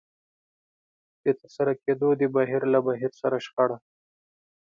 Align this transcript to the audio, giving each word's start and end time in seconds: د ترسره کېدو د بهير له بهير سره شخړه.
د 1.23 1.25
ترسره 1.39 1.73
کېدو 1.83 2.09
د 2.21 2.23
بهير 2.35 2.61
له 2.73 2.79
بهير 2.87 3.11
سره 3.21 3.37
شخړه. 3.45 3.77